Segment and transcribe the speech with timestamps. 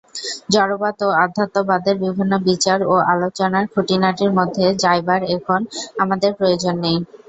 [0.49, 5.59] জড়বাদ ও অধ্যাত্মবাদের বিভিন্ন বিচার ও আলোচনার খুঁটিনাটির মধ্যে যাইবার এখন
[5.99, 6.97] আমাদের প্রয়োজন নাই।